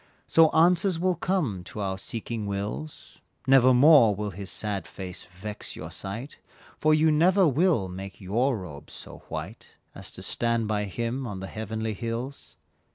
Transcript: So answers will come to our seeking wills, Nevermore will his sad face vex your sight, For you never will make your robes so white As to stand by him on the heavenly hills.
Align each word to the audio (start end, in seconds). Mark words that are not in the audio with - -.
So 0.25 0.49
answers 0.49 0.99
will 0.99 1.13
come 1.13 1.63
to 1.65 1.79
our 1.79 1.99
seeking 1.99 2.47
wills, 2.47 3.21
Nevermore 3.45 4.15
will 4.15 4.31
his 4.31 4.49
sad 4.49 4.87
face 4.87 5.25
vex 5.25 5.75
your 5.75 5.91
sight, 5.91 6.39
For 6.79 6.91
you 6.91 7.11
never 7.11 7.47
will 7.47 7.87
make 7.87 8.19
your 8.19 8.57
robes 8.57 8.93
so 8.93 9.19
white 9.29 9.75
As 9.93 10.09
to 10.17 10.23
stand 10.23 10.67
by 10.67 10.85
him 10.85 11.27
on 11.27 11.39
the 11.39 11.45
heavenly 11.45 11.93
hills. 11.93 12.57